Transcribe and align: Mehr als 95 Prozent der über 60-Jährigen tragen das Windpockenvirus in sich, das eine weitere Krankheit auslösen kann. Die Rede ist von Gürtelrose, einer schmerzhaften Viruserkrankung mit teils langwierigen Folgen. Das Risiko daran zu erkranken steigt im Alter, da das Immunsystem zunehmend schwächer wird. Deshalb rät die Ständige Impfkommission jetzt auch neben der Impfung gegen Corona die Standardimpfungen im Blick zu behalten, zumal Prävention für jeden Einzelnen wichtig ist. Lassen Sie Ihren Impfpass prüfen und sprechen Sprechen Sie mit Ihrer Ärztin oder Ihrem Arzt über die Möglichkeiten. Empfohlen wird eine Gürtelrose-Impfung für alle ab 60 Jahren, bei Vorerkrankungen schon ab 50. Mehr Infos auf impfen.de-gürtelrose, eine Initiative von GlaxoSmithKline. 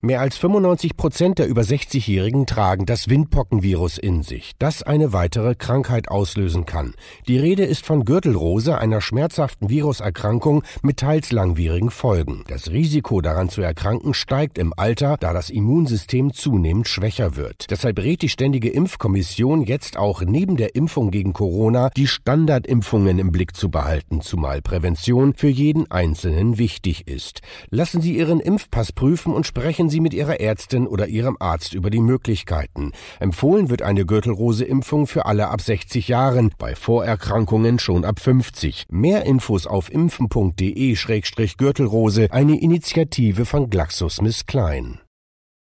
Mehr 0.00 0.20
als 0.20 0.36
95 0.36 0.96
Prozent 0.96 1.40
der 1.40 1.48
über 1.48 1.62
60-Jährigen 1.62 2.46
tragen 2.46 2.86
das 2.86 3.08
Windpockenvirus 3.08 3.98
in 3.98 4.22
sich, 4.22 4.52
das 4.60 4.84
eine 4.84 5.12
weitere 5.12 5.56
Krankheit 5.56 6.08
auslösen 6.08 6.66
kann. 6.66 6.94
Die 7.26 7.36
Rede 7.36 7.64
ist 7.64 7.84
von 7.84 8.04
Gürtelrose, 8.04 8.78
einer 8.78 9.00
schmerzhaften 9.00 9.68
Viruserkrankung 9.68 10.62
mit 10.82 10.98
teils 10.98 11.32
langwierigen 11.32 11.90
Folgen. 11.90 12.44
Das 12.46 12.70
Risiko 12.70 13.20
daran 13.20 13.48
zu 13.48 13.60
erkranken 13.60 14.14
steigt 14.14 14.56
im 14.56 14.72
Alter, 14.76 15.16
da 15.18 15.32
das 15.32 15.50
Immunsystem 15.50 16.32
zunehmend 16.32 16.86
schwächer 16.86 17.34
wird. 17.34 17.68
Deshalb 17.68 17.98
rät 17.98 18.22
die 18.22 18.28
Ständige 18.28 18.68
Impfkommission 18.68 19.62
jetzt 19.62 19.96
auch 19.96 20.22
neben 20.22 20.56
der 20.56 20.76
Impfung 20.76 21.10
gegen 21.10 21.32
Corona 21.32 21.90
die 21.96 22.06
Standardimpfungen 22.06 23.18
im 23.18 23.32
Blick 23.32 23.56
zu 23.56 23.68
behalten, 23.68 24.20
zumal 24.20 24.62
Prävention 24.62 25.34
für 25.34 25.48
jeden 25.48 25.90
Einzelnen 25.90 26.56
wichtig 26.56 27.08
ist. 27.08 27.40
Lassen 27.70 28.00
Sie 28.00 28.16
Ihren 28.16 28.38
Impfpass 28.38 28.92
prüfen 28.92 29.34
und 29.34 29.44
sprechen 29.44 29.87
Sprechen 29.88 29.90
Sie 29.90 30.00
mit 30.00 30.12
Ihrer 30.12 30.38
Ärztin 30.38 30.86
oder 30.86 31.08
Ihrem 31.08 31.38
Arzt 31.40 31.72
über 31.72 31.88
die 31.88 32.00
Möglichkeiten. 32.00 32.92
Empfohlen 33.20 33.70
wird 33.70 33.80
eine 33.80 34.04
Gürtelrose-Impfung 34.04 35.06
für 35.06 35.24
alle 35.24 35.48
ab 35.48 35.62
60 35.62 36.08
Jahren, 36.08 36.52
bei 36.58 36.74
Vorerkrankungen 36.74 37.78
schon 37.78 38.04
ab 38.04 38.20
50. 38.20 38.84
Mehr 38.90 39.24
Infos 39.24 39.66
auf 39.66 39.90
impfen.de-gürtelrose, 39.90 42.28
eine 42.30 42.60
Initiative 42.60 43.46
von 43.46 43.70
GlaxoSmithKline. 43.70 44.98